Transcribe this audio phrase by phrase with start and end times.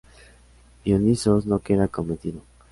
[0.83, 2.41] Dionisos no queda convencido.